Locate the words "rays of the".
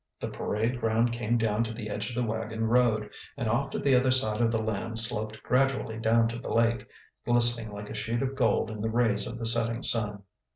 8.89-9.45